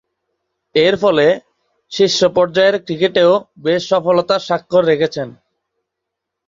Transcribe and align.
এরফলে, 0.75 1.27
শীর্ষ 1.91 2.19
পর্যায়ের 2.35 2.75
ক্রিকেটেও 2.85 3.31
বেশ 3.63 3.81
সফলতার 3.89 4.45
স্বাক্ষর 4.47 4.83
রেখেছেন। 4.85 5.27